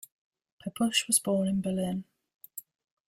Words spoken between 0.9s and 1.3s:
was